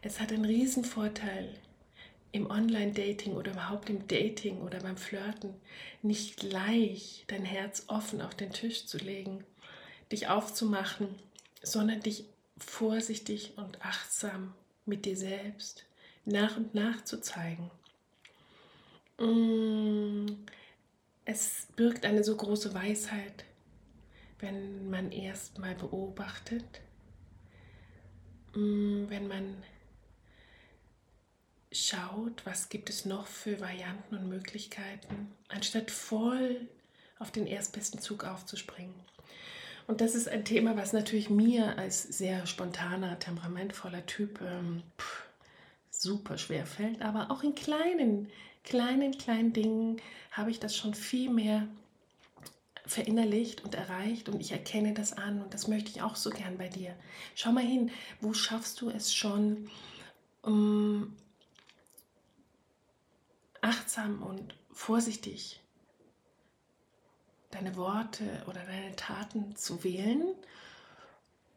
Es 0.02 0.20
hat 0.20 0.32
einen 0.32 0.46
riesen 0.46 0.84
Vorteil 0.84 1.50
im 2.32 2.50
Online-Dating 2.50 3.34
oder 3.34 3.52
überhaupt 3.52 3.90
im 3.90 4.08
Dating 4.08 4.60
oder 4.62 4.80
beim 4.80 4.98
Flirten, 4.98 5.54
nicht 6.02 6.38
gleich 6.38 7.24
dein 7.28 7.46
Herz 7.46 7.86
offen 7.88 8.22
auf 8.22 8.36
den 8.36 8.52
Tisch 8.52 8.86
zu 8.86 8.98
legen, 8.98 9.44
dich 10.12 10.28
aufzumachen, 10.28 11.08
sondern 11.62 12.02
dich 12.02 12.26
vorsichtig 12.58 13.54
und 13.58 13.84
achtsam 13.86 14.54
mit 14.86 15.06
dir 15.06 15.16
selbst 15.16 15.86
nach 16.26 16.58
und 16.58 16.74
nach 16.74 17.04
zu 17.04 17.22
zeigen. 17.22 17.70
Mm, 19.20 20.26
es 21.26 21.68
birgt 21.76 22.06
eine 22.06 22.24
so 22.24 22.36
große 22.36 22.74
Weisheit, 22.74 23.46
wenn 24.40 24.90
man 24.90 25.12
erst 25.12 25.60
mal 25.60 25.76
beobachtet, 25.76 26.82
mm, 28.54 29.06
wenn 29.10 29.28
man 29.28 29.64
schaut, 31.72 32.46
was 32.46 32.70
gibt 32.70 32.90
es 32.90 33.06
noch 33.06 33.28
für 33.28 33.60
Varianten 33.60 34.18
und 34.18 34.30
Möglichkeiten, 34.30 35.32
anstatt 35.48 35.92
voll 35.92 36.68
auf 37.20 37.32
den 37.32 37.48
erstbesten 37.48 38.00
Zug 38.00 38.26
aufzuspringen. 38.26 38.94
Und 39.88 40.02
das 40.02 40.16
ist 40.16 40.30
ein 40.30 40.46
Thema, 40.46 40.78
was 40.78 40.94
natürlich 40.94 41.30
mir 41.30 41.78
als 41.78 42.04
sehr 42.04 42.46
spontaner, 42.46 43.20
temperamentvoller 43.20 44.06
Typ 44.06 44.40
ähm, 44.42 44.84
pff, 44.98 45.24
super 45.90 46.38
schwer 46.38 46.66
fällt. 46.66 47.02
Aber 47.02 47.32
auch 47.32 47.44
in 47.44 47.56
kleinen, 47.56 48.30
kleinen, 48.64 49.18
kleinen 49.18 49.54
Dingen 49.54 50.02
habe 50.32 50.52
ich 50.52 50.60
das 50.60 50.76
schon 50.76 50.94
viel 50.94 51.30
mehr 51.30 51.68
verinnerlicht 52.86 53.64
und 53.64 53.76
erreicht 53.76 54.28
und 54.30 54.42
ich 54.42 54.52
erkenne 54.52 54.94
das 54.94 55.14
an 55.14 55.42
und 55.42 55.54
das 55.54 55.68
möchte 55.68 55.90
ich 55.90 56.02
auch 56.02 56.16
so 56.16 56.30
gern 56.30 56.58
bei 56.58 56.68
dir. 56.68 56.96
Schau 57.36 57.52
mal 57.52 57.64
hin, 57.64 57.92
wo 58.20 58.34
schaffst 58.34 58.82
du 58.82 58.90
es 58.90 59.14
schon, 59.14 59.70
um 60.42 61.16
achtsam 63.62 64.22
und 64.22 64.56
vorsichtig 64.72 65.62
deine 67.52 67.76
Worte 67.76 68.44
oder 68.48 68.62
deine 68.66 68.96
Taten 68.96 69.56
zu 69.56 69.84
wählen. 69.84 70.36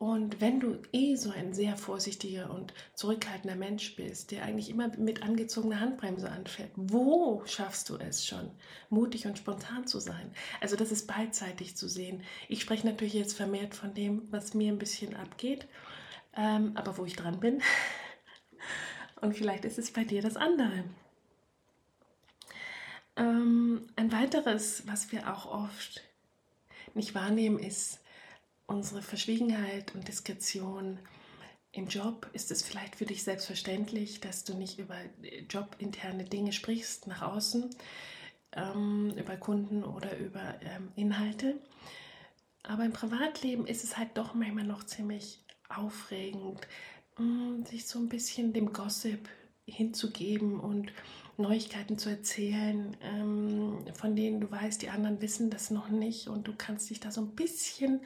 Und 0.06 0.40
wenn 0.40 0.60
du 0.60 0.78
eh 0.92 1.16
so 1.16 1.30
ein 1.30 1.52
sehr 1.52 1.76
vorsichtiger 1.76 2.54
und 2.54 2.72
zurückhaltender 2.94 3.56
Mensch 3.56 3.96
bist, 3.96 4.30
der 4.30 4.44
eigentlich 4.44 4.70
immer 4.70 4.86
mit 4.96 5.24
angezogener 5.24 5.80
Handbremse 5.80 6.30
anfährt, 6.30 6.70
wo 6.76 7.42
schaffst 7.44 7.88
du 7.88 7.96
es 7.96 8.24
schon, 8.24 8.48
mutig 8.88 9.26
und 9.26 9.36
spontan 9.36 9.84
zu 9.88 9.98
sein? 9.98 10.30
Also 10.60 10.76
das 10.76 10.92
ist 10.92 11.08
beidseitig 11.08 11.76
zu 11.76 11.88
sehen. 11.88 12.22
Ich 12.48 12.62
spreche 12.62 12.86
natürlich 12.86 13.14
jetzt 13.14 13.36
vermehrt 13.36 13.74
von 13.74 13.94
dem, 13.94 14.22
was 14.30 14.54
mir 14.54 14.72
ein 14.72 14.78
bisschen 14.78 15.16
abgeht, 15.16 15.66
ähm, 16.36 16.70
aber 16.76 16.98
wo 16.98 17.04
ich 17.04 17.16
dran 17.16 17.40
bin. 17.40 17.60
Und 19.20 19.36
vielleicht 19.36 19.64
ist 19.64 19.76
es 19.76 19.90
bei 19.90 20.04
dir 20.04 20.22
das 20.22 20.36
andere. 20.36 20.84
Ähm, 23.16 23.88
ein 23.96 24.12
weiteres, 24.12 24.86
was 24.86 25.10
wir 25.10 25.34
auch 25.34 25.46
oft 25.46 26.04
nicht 26.94 27.12
wahrnehmen, 27.16 27.58
ist 27.58 27.98
unsere 28.66 29.02
Verschwiegenheit 29.02 29.94
und 29.94 30.08
Diskretion. 30.08 30.98
Im 31.72 31.88
Job 31.88 32.28
ist 32.32 32.50
es 32.50 32.62
vielleicht 32.62 32.96
für 32.96 33.06
dich 33.06 33.22
selbstverständlich, 33.22 34.20
dass 34.20 34.44
du 34.44 34.54
nicht 34.54 34.78
über 34.78 34.96
jobinterne 35.48 36.24
Dinge 36.24 36.52
sprichst 36.52 37.06
nach 37.06 37.22
außen, 37.22 37.70
ähm, 38.52 39.12
über 39.16 39.36
Kunden 39.36 39.84
oder 39.84 40.16
über 40.18 40.54
ähm, 40.62 40.90
Inhalte. 40.96 41.60
Aber 42.62 42.84
im 42.84 42.92
Privatleben 42.92 43.66
ist 43.66 43.84
es 43.84 43.96
halt 43.96 44.10
doch 44.14 44.34
manchmal 44.34 44.64
noch 44.64 44.84
ziemlich 44.84 45.44
aufregend, 45.68 46.66
mh, 47.18 47.24
mm, 47.24 47.66
sich 47.66 47.86
so 47.86 47.98
ein 47.98 48.08
bisschen 48.08 48.52
dem 48.52 48.72
Gossip 48.72 49.28
hinzugeben 49.66 50.60
und 50.60 50.92
Neuigkeiten 51.36 51.98
zu 51.98 52.08
erzählen, 52.08 52.96
ähm, 53.02 53.84
von 53.94 54.16
denen 54.16 54.40
du 54.40 54.50
weißt, 54.50 54.80
die 54.80 54.88
anderen 54.88 55.20
wissen 55.20 55.50
das 55.50 55.70
noch 55.70 55.88
nicht 55.88 56.28
und 56.28 56.48
du 56.48 56.54
kannst 56.56 56.88
dich 56.88 57.00
da 57.00 57.10
so 57.10 57.20
ein 57.20 57.34
bisschen 57.34 58.00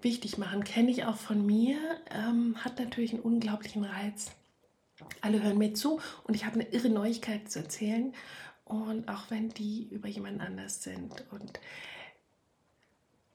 wichtig 0.00 0.38
machen. 0.38 0.64
Kenne 0.64 0.90
ich 0.90 1.04
auch 1.04 1.16
von 1.16 1.44
mir, 1.44 1.78
ähm, 2.10 2.56
hat 2.64 2.78
natürlich 2.78 3.12
einen 3.12 3.22
unglaublichen 3.22 3.84
Reiz. 3.84 4.30
Alle 5.20 5.42
hören 5.42 5.58
mir 5.58 5.74
zu 5.74 6.00
und 6.24 6.34
ich 6.34 6.44
habe 6.44 6.60
eine 6.60 6.68
irre 6.70 6.88
Neuigkeit 6.88 7.50
zu 7.50 7.60
erzählen 7.60 8.12
und 8.64 9.08
auch 9.08 9.30
wenn 9.30 9.50
die 9.50 9.88
über 9.90 10.08
jemand 10.08 10.40
anders 10.40 10.82
sind 10.82 11.24
und 11.30 11.60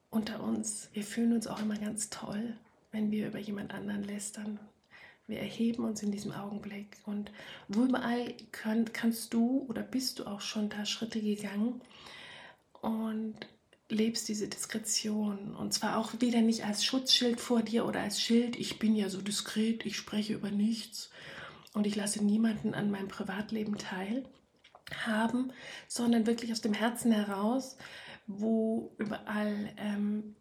unter 0.10 0.43
uns, 0.43 0.89
wir 0.93 1.03
fühlen 1.03 1.34
uns 1.34 1.48
auch 1.48 1.62
immer 1.62 1.77
ganz 1.77 2.10
toll, 2.10 2.58
wenn 2.91 3.12
wir 3.12 3.27
über 3.27 3.39
jemand 3.39 3.74
anderen 3.74 4.03
lästern 4.03 4.60
wir 5.27 5.39
erheben 5.39 5.86
uns 5.86 6.03
in 6.03 6.12
diesem 6.12 6.32
Augenblick. 6.32 6.98
Und 7.05 7.32
wo 7.67 7.84
überall 7.84 8.34
kann, 8.51 8.91
kannst 8.91 9.34
du 9.34 9.65
oder 9.70 9.82
bist 9.82 10.20
du 10.20 10.25
auch 10.25 10.41
schon 10.41 10.70
da 10.70 10.86
Schritte 10.86 11.22
gegangen 11.22 11.82
und 12.82 13.36
lebst 13.90 14.28
diese 14.28 14.48
Diskretion. 14.48 15.56
Und 15.56 15.74
zwar 15.74 15.98
auch 15.98 16.13
wieder 16.20 16.42
nicht 16.42 16.66
als 16.66 16.84
Schutzschild 16.86 17.40
vor 17.40 17.62
dir 17.62 17.86
oder 17.86 18.02
als 18.02 18.22
Schild, 18.22 18.56
ich 18.56 18.80
bin 18.80 18.96
ja 18.96 19.10
so 19.10 19.22
diskret, 19.22 19.86
ich 19.86 19.96
spreche 19.98 20.34
über 20.34 20.52
nichts. 20.52 21.10
und 21.74 21.88
ich 21.88 21.96
lasse 21.96 22.24
niemanden 22.24 22.75
an 22.75 22.92
meinem 22.92 23.08
Privatleben 23.08 23.78
teilhaben, 23.80 25.52
sondern 25.88 26.28
wirklich 26.28 26.52
aus 26.52 26.62
dem 26.62 26.74
Herzen 26.74 27.12
heraus, 27.12 27.78
wo 28.28 28.94
überall 29.00 29.74
ähm, 29.78 30.36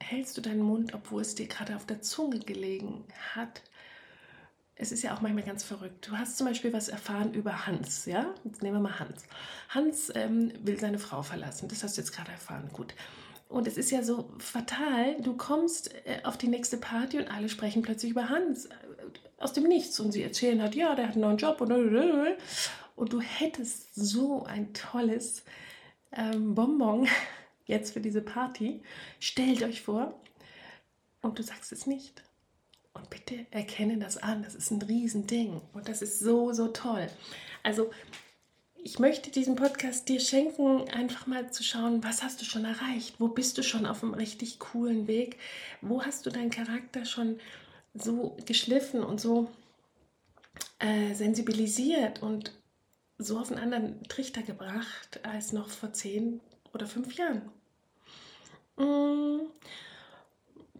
hältst 0.00 0.36
du 0.36 0.40
deinen 0.40 0.62
Mund, 0.62 0.92
obwohl 0.94 1.22
es 1.22 1.34
dir 1.34 1.46
gerade 1.46 1.76
auf 1.76 1.86
der 1.86 2.02
Zunge 2.02 2.40
gelegen 2.40 3.04
hat. 3.34 3.62
Es 4.78 4.92
ist 4.92 5.02
ja 5.02 5.14
auch 5.14 5.22
manchmal 5.22 5.44
ganz 5.44 5.64
verrückt. 5.64 6.06
Du 6.06 6.18
hast 6.18 6.36
zum 6.36 6.46
Beispiel 6.46 6.72
was 6.72 6.88
erfahren 6.88 7.32
über 7.32 7.66
Hans, 7.66 8.04
ja? 8.04 8.34
Jetzt 8.44 8.62
nehmen 8.62 8.76
wir 8.76 8.82
mal 8.82 8.98
Hans. 8.98 9.24
Hans 9.70 10.12
ähm, 10.14 10.52
will 10.62 10.78
seine 10.78 10.98
Frau 10.98 11.22
verlassen. 11.22 11.68
Das 11.68 11.82
hast 11.82 11.96
du 11.96 12.02
jetzt 12.02 12.12
gerade 12.12 12.30
erfahren. 12.30 12.68
Gut. 12.72 12.94
Und 13.48 13.66
es 13.66 13.78
ist 13.78 13.90
ja 13.90 14.02
so 14.02 14.30
fatal, 14.38 15.20
du 15.22 15.36
kommst 15.36 15.94
äh, 16.04 16.18
auf 16.24 16.36
die 16.36 16.48
nächste 16.48 16.76
Party 16.76 17.18
und 17.18 17.28
alle 17.28 17.48
sprechen 17.48 17.80
plötzlich 17.80 18.10
über 18.10 18.28
Hans 18.28 18.66
äh, 18.66 18.74
aus 19.38 19.52
dem 19.52 19.64
Nichts 19.64 19.98
und 20.00 20.12
sie 20.12 20.22
erzählen 20.22 20.60
halt, 20.60 20.74
ja, 20.74 20.94
der 20.94 21.06
hat 21.06 21.12
einen 21.12 21.22
neuen 21.22 21.36
Job 21.36 21.60
und, 21.60 21.70
und 21.70 23.12
du 23.12 23.20
hättest 23.20 23.94
so 23.94 24.44
ein 24.44 24.74
tolles 24.74 25.44
ähm, 26.12 26.54
Bonbon 26.54 27.08
jetzt 27.66 27.92
für 27.92 28.00
diese 28.00 28.20
Party. 28.20 28.82
Stellt 29.20 29.62
euch 29.62 29.82
vor 29.82 30.20
und 31.22 31.38
du 31.38 31.42
sagst 31.42 31.72
es 31.72 31.86
nicht. 31.86 32.24
Und 32.96 33.10
bitte 33.10 33.46
erkenne 33.50 33.98
das 33.98 34.16
an, 34.16 34.42
das 34.42 34.54
ist 34.54 34.70
ein 34.70 34.80
Riesending 34.80 35.60
und 35.74 35.88
das 35.88 36.00
ist 36.00 36.18
so, 36.18 36.52
so 36.52 36.68
toll. 36.68 37.08
Also 37.62 37.90
ich 38.76 38.98
möchte 38.98 39.30
diesen 39.30 39.56
Podcast 39.56 40.08
dir 40.08 40.20
schenken, 40.20 40.88
einfach 40.90 41.26
mal 41.26 41.50
zu 41.50 41.62
schauen, 41.62 42.02
was 42.02 42.22
hast 42.22 42.40
du 42.40 42.44
schon 42.44 42.64
erreicht? 42.64 43.16
Wo 43.18 43.28
bist 43.28 43.58
du 43.58 43.62
schon 43.62 43.84
auf 43.84 44.02
einem 44.02 44.14
richtig 44.14 44.58
coolen 44.60 45.08
Weg? 45.08 45.38
Wo 45.82 46.04
hast 46.04 46.24
du 46.24 46.30
deinen 46.30 46.50
Charakter 46.50 47.04
schon 47.04 47.38
so 47.92 48.36
geschliffen 48.46 49.02
und 49.02 49.20
so 49.20 49.50
äh, 50.78 51.14
sensibilisiert 51.14 52.22
und 52.22 52.52
so 53.18 53.38
auf 53.38 53.50
einen 53.50 53.60
anderen 53.60 54.02
Trichter 54.04 54.42
gebracht 54.42 55.20
als 55.24 55.52
noch 55.52 55.68
vor 55.68 55.92
zehn 55.92 56.40
oder 56.72 56.86
fünf 56.86 57.14
Jahren? 57.14 57.42
Mm. 58.76 59.48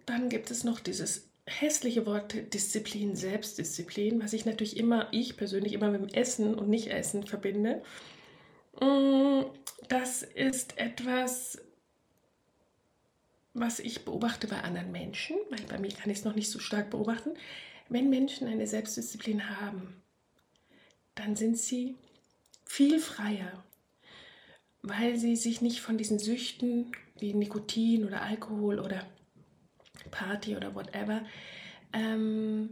Dann 0.06 0.28
gibt 0.28 0.52
es 0.52 0.62
noch 0.62 0.78
dieses 0.78 1.26
hässliche 1.46 2.06
Wort 2.06 2.52
Disziplin, 2.52 3.14
Selbstdisziplin, 3.14 4.22
was 4.22 4.32
ich 4.32 4.44
natürlich 4.44 4.76
immer, 4.76 5.08
ich 5.12 5.36
persönlich 5.36 5.72
immer 5.72 5.90
mit 5.90 6.00
dem 6.00 6.08
Essen 6.08 6.54
und 6.54 6.68
Nicht-Essen 6.68 7.26
verbinde. 7.26 7.82
Mm, 8.80 9.42
das 9.88 10.22
ist 10.22 10.76
etwas, 10.76 11.58
was 13.54 13.78
ich 13.78 14.04
beobachte 14.04 14.48
bei 14.48 14.60
anderen 14.60 14.92
Menschen, 14.92 15.36
weil 15.50 15.64
bei 15.66 15.78
mir 15.78 15.92
kann 15.92 16.10
ich 16.10 16.18
es 16.18 16.24
noch 16.24 16.34
nicht 16.34 16.50
so 16.50 16.58
stark 16.58 16.90
beobachten. 16.90 17.30
Wenn 17.88 18.10
Menschen 18.10 18.48
eine 18.48 18.66
Selbstdisziplin 18.66 19.48
haben, 19.60 20.02
dann 21.14 21.36
sind 21.36 21.56
sie 21.56 21.96
viel 22.64 22.98
freier, 22.98 23.64
weil 24.82 25.16
sie 25.16 25.36
sich 25.36 25.60
nicht 25.60 25.80
von 25.80 25.96
diesen 25.96 26.18
Süchten 26.18 26.92
wie 27.18 27.32
Nikotin 27.32 28.04
oder 28.04 28.22
Alkohol 28.22 28.80
oder 28.80 29.06
Party 30.10 30.56
oder 30.56 30.74
whatever, 30.74 31.22
ähm, 31.92 32.70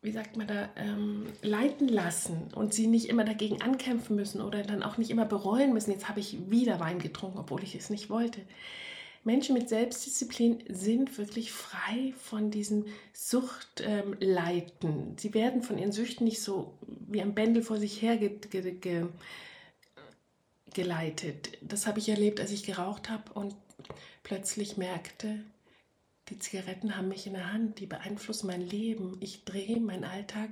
wie 0.00 0.12
sagt 0.12 0.36
man 0.36 0.48
da, 0.48 0.68
ähm, 0.76 1.26
leiten 1.42 1.88
lassen 1.88 2.48
und 2.54 2.74
sie 2.74 2.88
nicht 2.88 3.08
immer 3.08 3.24
dagegen 3.24 3.62
ankämpfen 3.62 4.16
müssen 4.16 4.40
oder 4.40 4.62
dann 4.62 4.82
auch 4.82 4.98
nicht 4.98 5.10
immer 5.10 5.24
bereuen 5.24 5.72
müssen, 5.72 5.92
jetzt 5.92 6.08
habe 6.08 6.20
ich 6.20 6.50
wieder 6.50 6.80
Wein 6.80 6.98
getrunken, 6.98 7.38
obwohl 7.38 7.62
ich 7.62 7.74
es 7.74 7.90
nicht 7.90 8.10
wollte. 8.10 8.40
Menschen 9.24 9.54
mit 9.54 9.68
Selbstdisziplin 9.68 10.64
sind 10.68 11.16
wirklich 11.16 11.52
frei 11.52 12.12
von 12.18 12.50
diesen 12.50 12.86
Suchtleiten. 13.12 14.72
Ähm, 14.82 15.14
sie 15.16 15.32
werden 15.32 15.62
von 15.62 15.78
ihren 15.78 15.92
Süchten 15.92 16.24
nicht 16.24 16.42
so 16.42 16.74
wie 16.86 17.22
ein 17.22 17.34
Bändel 17.34 17.62
vor 17.62 17.78
sich 17.78 18.02
her 18.02 18.16
ge 18.16 18.36
ge 18.50 18.72
ge 18.72 19.06
geleitet. 20.74 21.52
Das 21.60 21.86
habe 21.86 22.00
ich 22.00 22.08
erlebt, 22.08 22.40
als 22.40 22.50
ich 22.50 22.64
geraucht 22.64 23.10
habe 23.10 23.32
und 23.34 23.54
plötzlich 24.22 24.76
merkte, 24.76 25.44
die 26.28 26.38
Zigaretten 26.38 26.96
haben 26.96 27.08
mich 27.08 27.26
in 27.26 27.34
der 27.34 27.52
Hand, 27.52 27.80
die 27.80 27.86
beeinflussen 27.86 28.46
mein 28.46 28.60
Leben. 28.60 29.16
Ich 29.20 29.44
drehe 29.44 29.80
meinen 29.80 30.04
Alltag 30.04 30.50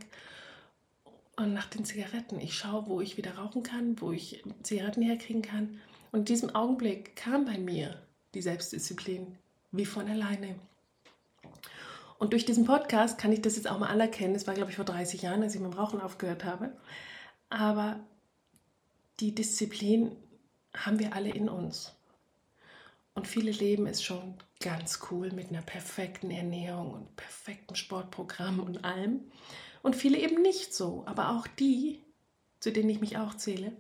und 1.37 1.55
nach 1.55 1.67
den 1.67 1.85
Zigaretten. 1.85 2.41
Ich 2.41 2.55
schaue, 2.55 2.87
wo 2.87 3.01
ich 3.01 3.17
wieder 3.17 3.37
rauchen 3.37 3.63
kann, 3.63 4.01
wo 4.01 4.13
ich 4.13 4.43
Zigaretten 4.63 5.03
herkriegen 5.03 5.43
kann. 5.43 5.81
Und 6.13 6.21
in 6.21 6.25
diesem 6.27 6.55
Augenblick 6.55 7.17
kam 7.17 7.45
bei 7.45 7.59
mir 7.59 8.01
die 8.35 8.43
Selbstdisziplin 8.43 9.39
wie 9.73 9.87
von 9.87 10.09
alleine. 10.09 10.57
Und 12.19 12.33
durch 12.33 12.45
diesen 12.45 12.67
Podcast 12.67 13.17
kann 13.17 13.33
ich 13.33 13.41
das 13.41 13.57
jetzt 13.57 13.71
auch 13.71 13.79
mal 13.79 13.87
anerkennen. 13.87 14.35
Das 14.35 14.47
war, 14.47 14.55
glaube 14.55 14.71
ich, 14.71 14.77
vor 14.77 14.85
30 14.85 15.23
Jahren, 15.23 15.43
als 15.43 15.55
ich 15.55 15.61
mit 15.61 15.73
dem 15.73 15.79
Rauchen 15.79 16.01
aufgehört 16.01 16.45
habe. 16.45 16.77
Aber 17.49 18.01
die 19.21 19.35
Disziplin 19.35 20.13
haben 20.75 20.99
wir 20.99 21.15
alle 21.15 21.31
in 21.31 21.49
uns. 21.49 21.95
Und 23.15 23.27
viele 23.27 23.51
leben 23.51 23.87
es 23.87 24.03
schon 24.03 24.35
ganz 24.61 25.01
cool 25.11 25.33
mit 25.33 25.49
einer 25.49 25.63
perfekten 25.63 26.31
Ernährung 26.31 26.93
und 26.93 27.17
perfektem 27.17 27.77
Sportprogramm 27.77 28.61
und 28.61 28.85
allem. 28.85 29.31
Und 29.83 29.97
viele 29.97 30.19
eben 30.19 30.43
nicht 30.43 30.75
so. 30.75 31.03
Aber 31.07 31.31
auch 31.31 31.47
die, 31.47 32.01
zu 32.61 32.71
denen 32.71 32.91
ich 32.91 33.01
mich 33.01 33.17
auch 33.19 33.35
zähle, 33.35 33.73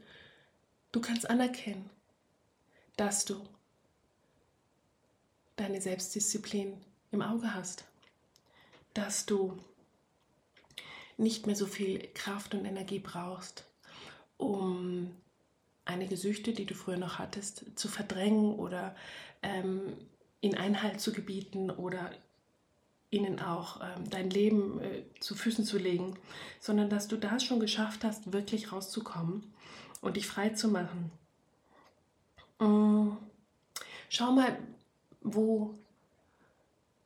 du 0.92 1.00
kannst 1.00 1.28
anerkennen, 1.28 1.88
dass 2.96 3.24
du 3.24 3.40
deine 5.56 5.80
Selbstdisziplin 5.80 6.74
im 7.12 7.22
Auge 7.22 7.54
hast. 7.54 7.84
Dass 8.94 9.26
du 9.26 9.56
nicht 11.16 11.46
mehr 11.46 11.56
so 11.56 11.66
viel 11.66 12.08
Kraft 12.14 12.54
und 12.54 12.64
Energie 12.64 12.98
brauchst, 12.98 13.64
um 14.38 15.14
einige 15.90 16.16
Süchte, 16.16 16.52
die 16.52 16.64
du 16.64 16.74
früher 16.74 16.96
noch 16.96 17.18
hattest, 17.18 17.78
zu 17.78 17.88
verdrängen 17.88 18.54
oder 18.54 18.96
ähm, 19.42 19.92
in 20.40 20.56
Einhalt 20.56 21.00
zu 21.00 21.12
gebieten 21.12 21.70
oder 21.70 22.10
ihnen 23.10 23.40
auch 23.40 23.80
ähm, 23.82 24.08
dein 24.08 24.30
Leben 24.30 24.80
äh, 24.80 25.02
zu 25.18 25.34
Füßen 25.34 25.64
zu 25.64 25.78
legen, 25.78 26.16
sondern 26.60 26.88
dass 26.88 27.08
du 27.08 27.16
das 27.16 27.42
schon 27.42 27.60
geschafft 27.60 28.04
hast, 28.04 28.32
wirklich 28.32 28.72
rauszukommen 28.72 29.52
und 30.00 30.16
dich 30.16 30.26
frei 30.26 30.50
zu 30.50 30.68
machen. 30.68 31.10
Mm. 32.60 33.16
Schau 34.08 34.32
mal, 34.32 34.58
wo 35.20 35.74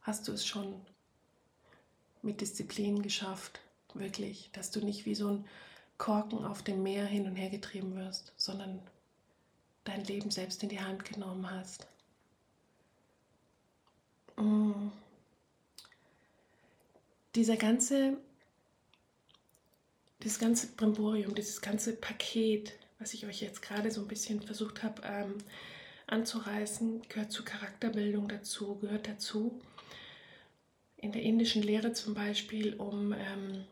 hast 0.03 0.29
du 0.29 0.33
es 0.33 0.47
schon 0.47 0.75
mit 2.23 2.41
Disziplin 2.41 3.03
geschafft, 3.03 3.61
wirklich, 3.93 4.51
dass 4.53 4.71
du 4.71 4.81
nicht 4.81 5.05
wie 5.05 5.15
so 5.15 5.29
ein 5.29 5.45
Korken 5.99 6.45
auf 6.45 6.63
dem 6.63 6.83
Meer 6.83 7.07
hin 7.07 7.27
und 7.27 7.37
her 7.37 7.51
getrieben 7.51 7.95
wirst, 7.97 8.33
sondern 8.37 8.81
dein 9.85 10.05
Leben 10.05 10.31
selbst 10.31 10.63
in 10.63 10.69
die 10.69 10.81
Hand 10.81 11.05
genommen 11.05 11.51
hast. 11.51 11.87
Mm. 14.37 14.89
Dieser 17.35 17.57
ganze, 17.57 18.17
dieses 20.23 20.39
ganze 20.39 20.69
Brimborium, 20.69 21.35
dieses 21.35 21.61
ganze 21.61 21.95
Paket, 21.95 22.73
was 22.99 23.13
ich 23.13 23.27
euch 23.27 23.41
jetzt 23.41 23.61
gerade 23.61 23.91
so 23.91 24.01
ein 24.01 24.09
bisschen 24.09 24.41
versucht 24.41 24.83
habe 24.83 25.03
ähm, 25.05 25.39
anzureißen, 26.07 27.03
gehört 27.09 27.33
zur 27.33 27.45
Charakterbildung 27.45 28.29
dazu, 28.29 28.77
gehört 28.77 29.09
dazu. 29.09 29.61
In 30.97 31.13
der 31.13 31.23
indischen 31.23 31.63
Lehre 31.63 31.93
zum 31.93 32.15
Beispiel, 32.15 32.75
um 32.75 33.13
ähm, 33.13 33.65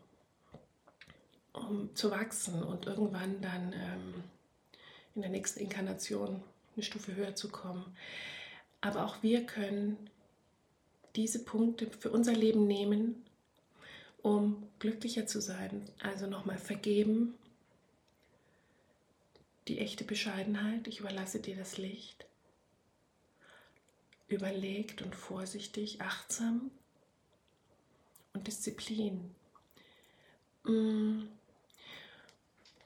um 1.53 1.95
zu 1.95 2.11
wachsen 2.11 2.61
und 2.63 2.87
irgendwann 2.87 3.39
dann 3.41 3.73
ähm, 3.73 4.23
in 5.15 5.21
der 5.21 5.31
nächsten 5.31 5.59
Inkarnation 5.59 6.43
eine 6.75 6.83
Stufe 6.83 7.15
höher 7.15 7.35
zu 7.35 7.49
kommen. 7.49 7.95
Aber 8.81 9.05
auch 9.05 9.21
wir 9.21 9.45
können 9.45 10.09
diese 11.15 11.43
Punkte 11.43 11.87
für 11.87 12.09
unser 12.09 12.33
Leben 12.33 12.65
nehmen, 12.67 13.23
um 14.21 14.67
glücklicher 14.79 15.27
zu 15.27 15.41
sein. 15.41 15.87
Also 16.01 16.27
nochmal 16.27 16.57
vergeben, 16.57 17.35
die 19.67 19.79
echte 19.79 20.03
Bescheidenheit, 20.03 20.87
ich 20.87 20.99
überlasse 20.99 21.39
dir 21.39 21.55
das 21.55 21.77
Licht. 21.77 22.25
Überlegt 24.27 25.01
und 25.01 25.15
vorsichtig, 25.15 26.01
achtsam 26.01 26.71
und 28.33 28.47
Disziplin. 28.47 29.33
Mm. 30.63 31.23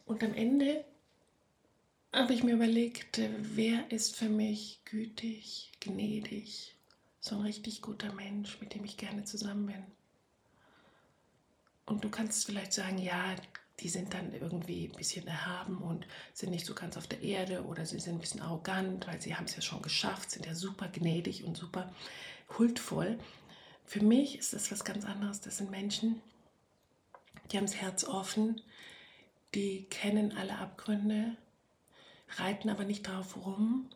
Und 0.07 0.23
am 0.23 0.33
Ende 0.33 0.85
habe 2.13 2.33
ich 2.33 2.41
mir 2.43 2.55
überlegt, 2.55 3.19
wer 3.39 3.91
ist 3.91 4.15
für 4.15 4.29
mich 4.29 4.79
gütig, 4.85 5.71
gnädig, 5.81 6.75
so 7.19 7.35
ein 7.35 7.41
richtig 7.41 7.81
guter 7.81 8.13
Mensch, 8.13 8.59
mit 8.61 8.73
dem 8.73 8.85
ich 8.85 8.95
gerne 8.95 9.25
zusammen 9.25 9.67
bin. 9.67 9.83
Und 11.85 12.03
du 12.05 12.09
kannst 12.09 12.45
vielleicht 12.45 12.71
sagen, 12.71 12.97
ja, 12.97 13.35
die 13.81 13.89
sind 13.89 14.13
dann 14.13 14.33
irgendwie 14.33 14.85
ein 14.85 14.95
bisschen 14.95 15.27
erhaben 15.27 15.77
und 15.77 16.07
sind 16.33 16.51
nicht 16.51 16.65
so 16.65 16.73
ganz 16.73 16.95
auf 16.97 17.07
der 17.07 17.21
Erde 17.21 17.65
oder 17.65 17.85
sie 17.85 17.99
sind 17.99 18.15
ein 18.15 18.19
bisschen 18.21 18.41
arrogant, 18.41 19.05
weil 19.07 19.21
sie 19.21 19.35
haben 19.35 19.45
es 19.45 19.55
ja 19.55 19.61
schon 19.61 19.81
geschafft, 19.81 20.31
sind 20.31 20.45
ja 20.45 20.55
super 20.55 20.87
gnädig 20.87 21.43
und 21.43 21.57
super 21.57 21.93
huldvoll. 22.57 23.19
Für 23.85 24.01
mich 24.01 24.39
ist 24.39 24.53
das 24.53 24.71
was 24.71 24.85
ganz 24.85 25.05
anderes. 25.05 25.41
Das 25.41 25.57
sind 25.57 25.69
Menschen, 25.69 26.21
die 27.51 27.57
haben 27.57 27.65
das 27.65 27.75
Herz 27.75 28.05
offen, 28.05 28.61
die 29.53 29.85
kennen 29.85 30.35
alle 30.37 30.57
Abgründe, 30.57 31.35
reiten 32.37 32.69
aber 32.69 32.83
nicht 32.83 33.07
darauf 33.07 33.35
rum, 33.45 33.89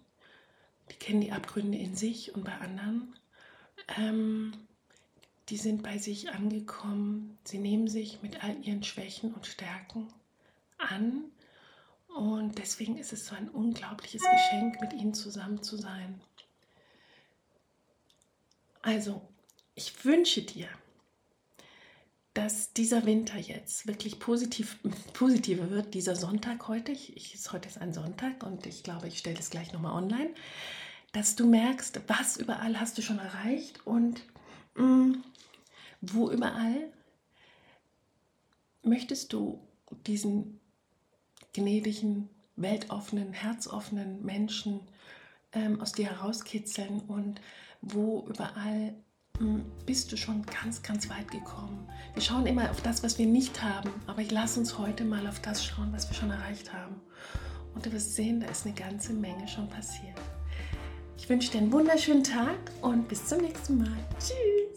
die 0.91 0.95
kennen 0.95 1.21
die 1.21 1.31
Abgründe 1.31 1.77
in 1.77 1.95
sich 1.95 2.33
und 2.35 2.43
bei 2.43 2.57
anderen. 2.57 3.13
Ähm, 3.97 4.53
die 5.49 5.57
sind 5.57 5.83
bei 5.83 5.97
sich 5.97 6.29
angekommen, 6.29 7.37
sie 7.43 7.59
nehmen 7.59 7.87
sich 7.87 8.21
mit 8.21 8.43
all 8.43 8.57
ihren 8.65 8.83
Schwächen 8.83 9.33
und 9.33 9.45
Stärken 9.47 10.07
an 10.77 11.31
und 12.15 12.57
deswegen 12.57 12.97
ist 12.97 13.13
es 13.13 13.27
so 13.27 13.35
ein 13.35 13.49
unglaubliches 13.49 14.21
Geschenk, 14.21 14.81
mit 14.81 14.93
ihnen 14.93 15.13
zusammen 15.13 15.63
zu 15.63 15.77
sein. 15.77 16.21
Also, 18.81 19.21
ich 19.75 20.03
wünsche 20.03 20.41
dir, 20.41 20.67
dass 22.33 22.71
dieser 22.73 23.05
Winter 23.05 23.37
jetzt 23.37 23.87
wirklich 23.87 24.19
positiv, 24.19 24.77
positiver 25.13 25.69
wird, 25.69 25.93
dieser 25.93 26.15
Sonntag 26.15 26.67
heute. 26.67 26.91
Ich, 26.91 27.15
ich, 27.15 27.51
heute 27.51 27.67
ist 27.67 27.79
ein 27.79 27.93
Sonntag 27.93 28.43
und 28.43 28.65
ich 28.65 28.83
glaube, 28.83 29.07
ich 29.07 29.17
stelle 29.17 29.39
es 29.39 29.49
gleich 29.49 29.73
nochmal 29.73 29.93
online, 29.93 30.33
dass 31.11 31.35
du 31.35 31.47
merkst, 31.47 32.01
was 32.07 32.37
überall 32.37 32.79
hast 32.79 32.97
du 32.97 33.01
schon 33.01 33.19
erreicht 33.19 33.85
und 33.85 34.21
mh, 34.75 34.85
mm, 34.85 35.23
wo 36.01 36.31
überall 36.31 36.91
möchtest 38.83 39.33
du 39.33 39.61
diesen 40.07 40.59
gnädigen, 41.53 42.29
weltoffenen, 42.55 43.33
herzoffenen 43.33 44.23
Menschen 44.23 44.79
ähm, 45.51 45.81
aus 45.81 45.91
dir 45.91 46.09
herauskitzeln 46.09 47.01
und 47.01 47.41
wo 47.81 48.25
überall 48.27 48.95
bist 49.85 50.11
du 50.11 50.17
schon 50.17 50.43
ganz, 50.45 50.81
ganz 50.81 51.09
weit 51.09 51.29
gekommen. 51.31 51.87
Wir 52.13 52.21
schauen 52.21 52.45
immer 52.45 52.69
auf 52.69 52.81
das, 52.81 53.03
was 53.03 53.17
wir 53.17 53.25
nicht 53.25 53.61
haben, 53.61 53.89
aber 54.07 54.21
ich 54.21 54.31
lass 54.31 54.57
uns 54.57 54.77
heute 54.77 55.03
mal 55.03 55.27
auf 55.27 55.39
das 55.39 55.63
schauen, 55.63 55.91
was 55.91 56.09
wir 56.09 56.15
schon 56.15 56.31
erreicht 56.31 56.73
haben. 56.73 56.95
Und 57.73 57.85
du 57.85 57.91
wirst 57.91 58.15
sehen, 58.15 58.41
da 58.41 58.47
ist 58.47 58.65
eine 58.65 58.75
ganze 58.75 59.13
Menge 59.13 59.47
schon 59.47 59.69
passiert. 59.69 60.19
Ich 61.17 61.29
wünsche 61.29 61.51
dir 61.51 61.59
einen 61.59 61.71
wunderschönen 61.71 62.23
Tag 62.23 62.57
und 62.81 63.07
bis 63.07 63.25
zum 63.25 63.39
nächsten 63.39 63.77
Mal. 63.77 63.97
Tschüss. 64.19 64.70